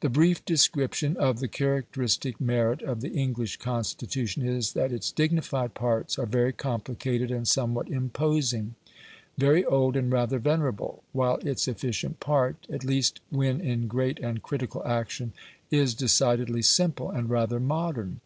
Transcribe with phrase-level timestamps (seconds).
[0.00, 5.72] The brief description of the characteristic merit of the English Constitution is, that its dignified
[5.72, 8.74] parts are very complicated and somewhat imposing,
[9.38, 14.42] very old and rather venerable; while its efficient part, at least when in great and
[14.42, 15.32] critical action,
[15.70, 18.20] is decidedly simple and rather modern.